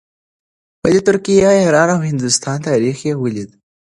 د 0.83 0.85
ترکیې، 1.07 1.49
ایران 1.63 1.89
او 1.95 1.99
هندوستان 2.09 2.57
تاریخ 2.67 2.97
یې 3.07 3.13
ولید. 3.23 3.49